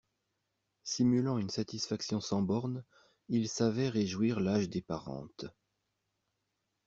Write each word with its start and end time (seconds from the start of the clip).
Simulant 0.83 1.37
une 1.37 1.51
satisfaction 1.51 2.21
sans 2.21 2.41
bornes, 2.41 2.83
il 3.29 3.47
savait 3.47 3.87
réjouir 3.87 4.39
l'âge 4.39 4.67
des 4.67 4.81
parentes. 4.81 5.45